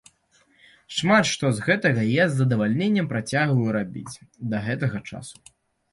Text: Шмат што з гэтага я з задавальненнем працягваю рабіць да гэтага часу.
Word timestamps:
Шмат 0.99 1.25
што 1.31 1.45
з 1.57 1.67
гэтага 1.67 2.01
я 2.13 2.25
з 2.29 2.33
задавальненнем 2.41 3.11
працягваю 3.15 3.69
рабіць 3.79 4.19
да 4.55 4.67
гэтага 4.69 4.97
часу. 5.13 5.35